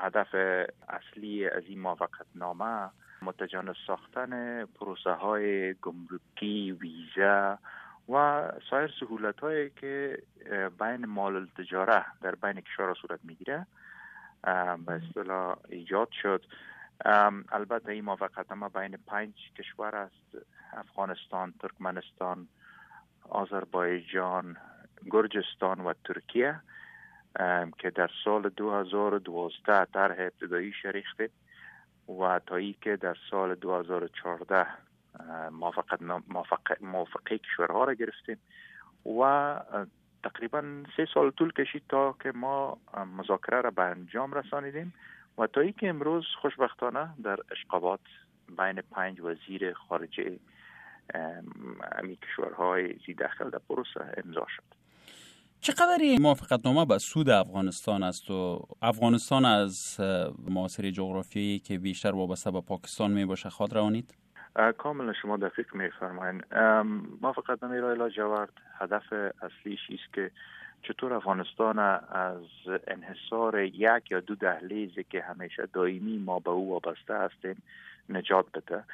[0.00, 0.34] هدف
[0.88, 2.90] اصلی از این موافقت نامه
[3.22, 7.58] متجانس ساختن پروسه های گمرکی ویزا
[8.08, 10.22] و سایر سهولت هایی که
[10.80, 13.66] بین مال التجاره در بین کشور صورت می‌گیره
[14.86, 16.44] به اصطلاح ایجاد شد.
[17.52, 20.46] البته این موافقت نامه بین پنج کشور است.
[20.72, 22.48] افغانستان ترکمنستان
[23.28, 24.56] آذربایجان
[25.10, 26.60] گرجستان و ترکیه.
[27.78, 31.30] که در سال 2012 طرح ابتدایی شریخته
[32.20, 34.66] و تا ای که در سال 2014
[35.50, 36.02] موافقت
[36.80, 38.38] موافقه کشورها را گرفتیم
[39.20, 39.54] و
[40.24, 42.78] تقریبا سه سال طول کشید تا که ما
[43.16, 44.94] مذاکره را به انجام رسانیدیم
[45.38, 48.00] و تا ای که امروز خوشبختانه در اشقابات
[48.58, 50.38] بین پنج وزیر خارجه
[51.98, 54.77] امی کشورهای زی داخل در پروسه امضا شد.
[55.60, 60.00] چقدر این موافقت نامه به سود افغانستان است و افغانستان از
[60.48, 64.14] معاصر جغرافیایی که بیشتر وابسته به پاکستان می باشه خواهد روانید؟
[64.78, 66.42] کاملا شما دقیق می فرمایین
[67.22, 70.30] موافقت نامه را جوارد هدف اصلیش است که
[70.82, 72.42] چطور افغانستان از
[72.86, 77.62] انحصار یک یا دو دهلیزی که همیشه دائمی ما به او وابسته هستیم
[78.08, 78.84] نجات بده.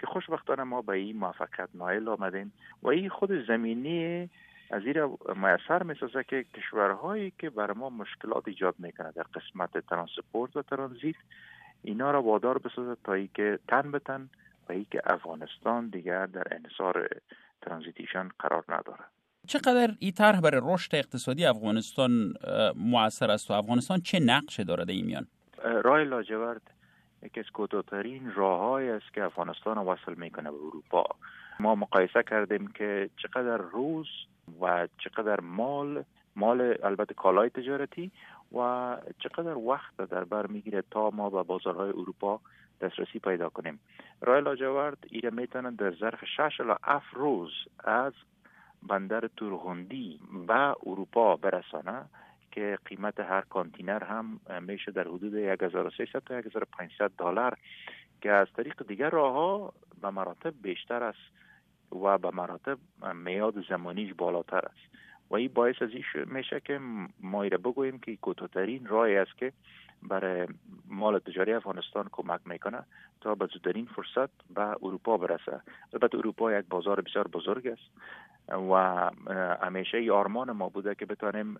[0.00, 4.30] که خوشبختانه ما به این موفقیت نایل آمدیم و این خود زمینی
[4.74, 10.56] از این میسر می‌سازه که کشورهایی که بر ما مشکلات ایجاد می‌کنه در قسمت ترانسپورت
[10.56, 11.16] و ترانزیت
[11.82, 14.28] اینا را وادار بسازه تا ای که تن به تن
[14.68, 17.08] و ای که افغانستان دیگر در انحصار
[17.62, 19.04] ترانزیتیشان قرار نداره
[19.46, 22.34] چقدر این طرح برای رشد اقتصادی افغانستان
[22.76, 25.26] موثر است و افغانستان چه نقشه دارد این میان؟
[25.84, 26.62] راه لاجورد
[27.22, 31.04] یکی از کوتاهترین راههایی است که افغانستان وصل می‌کنه به اروپا.
[31.60, 34.06] ما مقایسه کردیم که چقدر روز
[34.60, 36.04] و چقدر مال
[36.36, 38.10] مال البته کالای تجارتی
[38.52, 42.40] و چقدر وقت در بر می‌گیره تا ما به بازارهای اروپا
[42.80, 43.80] دسترسی پیدا کنیم.
[44.20, 47.50] راه لاجورد ایره می‌تونه در ظرف شش الا اف روز
[47.84, 48.12] از
[48.82, 52.04] بندر تورغوندی به اروپا برسانه
[52.52, 57.58] که قیمت هر کانتینر هم میشه در حدود 1300 تا 1500 دلار
[58.20, 59.72] که از طریق دیگر راه ها
[60.02, 61.34] به مراتب بیشتر است
[61.92, 62.78] و به مراتب
[63.14, 64.94] میاد زمانیش بالاتر است.
[65.30, 66.80] و این باعث از این میشه که
[67.20, 69.52] ما بگوییم که کوتاهترین راهی است که
[70.02, 70.48] برای
[70.88, 72.84] مال تجاری افغانستان کمک می‌کنه
[73.20, 75.60] تا به زودترین فرصت به اروپا برسه.
[75.92, 77.90] البته اروپا یک بازار بسیار بزرگ است
[78.48, 78.74] و
[79.62, 81.58] همیشه ای آرمان ما بوده که بتانیم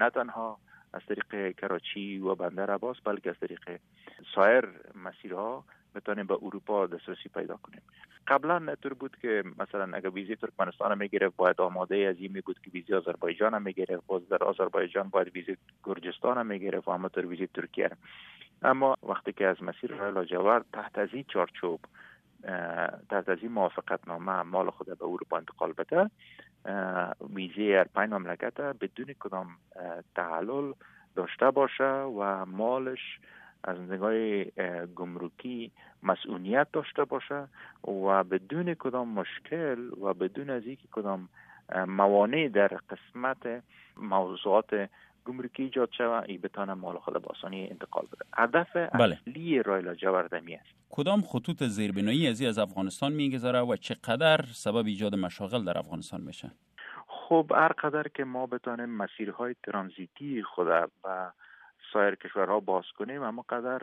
[0.00, 0.58] نه تنها
[0.92, 3.80] از طریق کراچی و بندر عباس بلکه از طریق
[4.34, 4.68] سایر
[5.04, 5.64] مسیرها
[5.94, 7.82] بتانیم به اروپا دسترسی پیدا کنیم.
[8.32, 12.70] قبلا نطور بود که مثلا اگر ویزی ترکمنستان می‌گرفت باید آماده از این بود که
[12.70, 14.06] ویزی آذربایجان هم می‌گرفت.
[14.06, 17.90] باز در آذربایجان باید ویزی گرجستان هم می‌گرفت و همطور ویزی ترکیه
[18.62, 21.80] اما وقتی که از مسیر لاجورد تحت از این چارچوب
[23.10, 26.10] تحت از این موافقت نامه مال خود به اروپا انتقال بده
[27.34, 29.48] ویزی هر پنج مملکت بدون کدام
[30.14, 30.72] تعلل
[31.16, 33.20] داشته باشه و مالش
[33.64, 34.44] از نگاه
[34.84, 35.70] گمرکی
[36.02, 37.48] مسئولیت داشته باشه
[37.84, 41.28] و بدون کدام مشکل و بدون از اینکه کدام
[41.86, 43.62] موانع در قسمت
[43.96, 44.88] موضوعات
[45.24, 48.24] گمرکی ایجاد شود ای بتانه مال خود با آسانی انتقال بده.
[48.34, 49.18] هدف بله.
[49.20, 50.66] اصلی رایلا جوردمی است.
[50.90, 56.50] کدام خطوط زیربنایی از از افغانستان می‌گذاره و چقدر سبب ایجاد مشاغل در افغانستان میشه؟
[57.06, 60.66] خب هر قدر که ما بتانیم مسیرهای ترانزیتی خود
[61.04, 61.30] و
[61.92, 63.82] سایر کشورها باز کنیم اما قدر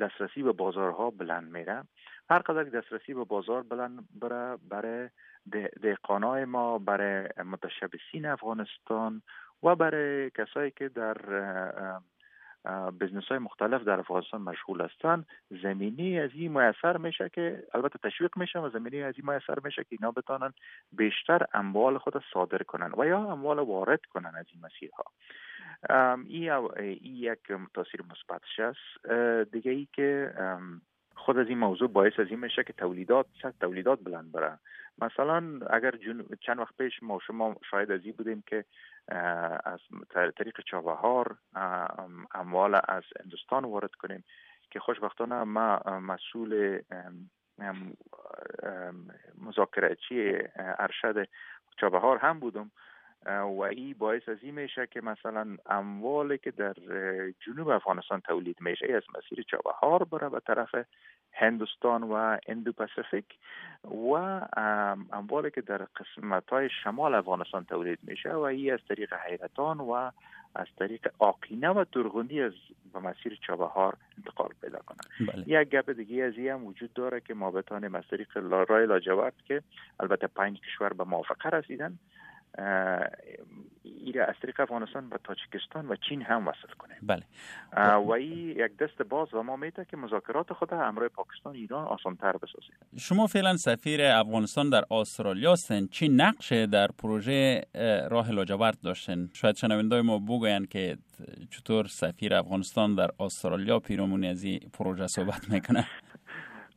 [0.00, 1.82] دسترسی به بازارها بلند میره.
[2.30, 5.08] هر قدر دسترسی به بازار بلند بره برای
[5.82, 9.22] دهقانای ما برای متشبسین افغانستان
[9.62, 11.16] و برای کسایی که در
[13.00, 15.26] بزنس های مختلف در افغانستان مشغول هستند
[15.62, 19.84] زمینی از این میسر میشه که البته تشویق میشه و زمینی از این میسر میشه
[19.84, 20.52] که اینا بتانن
[20.92, 25.04] بیشتر اموال خود صادر کنن و یا اموال وارد کنن از این مسیرها.
[26.26, 27.38] ای یک
[27.74, 29.08] تاثیر مثبتش است
[29.52, 30.32] دیگه ای که
[31.14, 33.26] خود از این موضوع باعث از این میشه که تولیدات
[33.60, 34.58] تولیدات بلند بره
[34.98, 35.94] مثلا اگر
[36.40, 38.64] چند وقت پیش ما شما شاید از این بودیم که
[39.64, 39.80] از
[40.36, 41.36] طریق چابهار
[42.34, 44.24] اموال از هندوستان وارد کنیم
[44.70, 46.80] که خوشبختانه ما مسئول
[49.38, 51.28] مذاکرهچی ارشد
[51.76, 52.70] چابهار هم بودم
[53.26, 56.74] و این باعث از این میشه که مثلا اموالی که در
[57.46, 60.74] جنوب افغانستان تولید میشه از مسیر چابهار بره به طرف
[61.32, 63.38] هندوستان و اندو پاسیفیک
[63.84, 64.12] و
[65.12, 70.10] اموالی که در قسمت های شمال افغانستان تولید میشه و این از طریق حیرتان و
[70.54, 72.52] از طریق آقینه و ترغندی از
[72.92, 75.60] به مسیر چابهار انتقال پیدا کنند بله.
[75.60, 78.36] یک گپ دیگه از هم وجود داره که ما بتانیم از طریق
[78.68, 79.62] رای لاجورد که
[80.00, 81.98] البته پنج کشور به موافقه رسیدن
[83.82, 86.94] ایره از طریق افغانستان و تاجیکستان و چین هم وصل کنه.
[87.02, 87.22] بله.
[87.96, 92.16] و این یک دست باز و ما میته که مذاکرات خود همراه پاکستان ایران آسان
[92.16, 95.88] تر بسازید شما فعلا سفیر افغانستان در استرالیا هستین.
[95.88, 97.62] چی نقش در پروژه
[98.10, 100.98] راه لاجورد داشتن شاید شنوندای ما بگوین که
[101.50, 105.86] چطور سفیر افغانستان در استرالیا پیرامونی از این پروژه صحبت می‌کنه.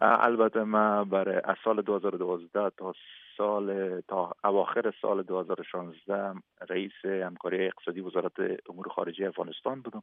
[0.00, 2.94] البته ما برای از سال 2012 تا
[3.36, 6.34] سال تا اواخر سال 2016
[6.68, 8.32] رئیس همکاری اقتصادی وزارت
[8.70, 10.02] امور خارجه افغانستان بودم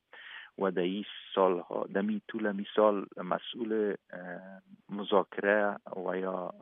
[0.58, 1.06] و در این
[1.36, 3.96] سال ها در طول می سال مسئول
[4.90, 5.76] مذاکره
[6.08, 6.54] و یا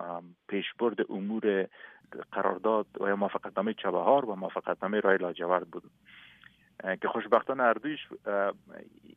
[0.48, 1.68] پیشبرد امور
[2.32, 5.92] قرارداد و یا موافقتنامه چبهار و موافقتنامه رای لاجورد بودم
[7.02, 8.08] که خوشبختانه اردویش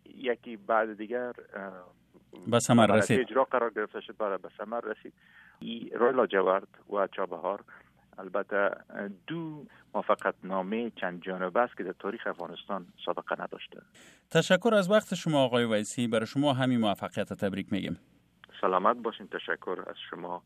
[0.05, 1.33] یکی بعد دیگر
[2.47, 3.21] به ثمر رسید.
[3.21, 5.13] اجرا قرار گرفته شد برای به ثمر رسید.
[5.95, 7.65] رای لاجورد و چابهار
[8.19, 8.71] البته
[9.27, 13.83] دو موافقت نامه چند جانبه است که در تاریخ افغانستان سابقه نداشته.
[14.31, 16.09] تشکر از وقت شما آقای ویسی.
[16.09, 17.99] برای شما همین موفقیت تبریک میگیم.
[18.61, 19.29] سلامت باشین.
[19.29, 20.43] تشکر از شما.